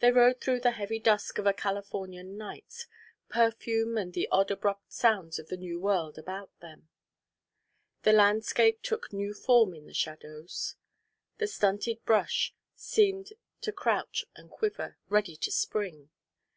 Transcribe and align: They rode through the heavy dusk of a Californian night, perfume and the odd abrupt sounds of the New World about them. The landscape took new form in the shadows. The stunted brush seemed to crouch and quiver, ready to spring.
They 0.00 0.10
rode 0.10 0.40
through 0.40 0.58
the 0.62 0.72
heavy 0.72 0.98
dusk 0.98 1.38
of 1.38 1.46
a 1.46 1.52
Californian 1.52 2.36
night, 2.36 2.88
perfume 3.28 3.96
and 3.96 4.12
the 4.12 4.26
odd 4.32 4.50
abrupt 4.50 4.92
sounds 4.92 5.38
of 5.38 5.46
the 5.46 5.56
New 5.56 5.78
World 5.78 6.18
about 6.18 6.58
them. 6.58 6.88
The 8.02 8.12
landscape 8.14 8.82
took 8.82 9.12
new 9.12 9.32
form 9.34 9.74
in 9.74 9.86
the 9.86 9.94
shadows. 9.94 10.74
The 11.36 11.46
stunted 11.46 12.04
brush 12.04 12.52
seemed 12.74 13.28
to 13.60 13.70
crouch 13.70 14.24
and 14.34 14.50
quiver, 14.50 14.96
ready 15.08 15.36
to 15.36 15.52
spring. 15.52 16.10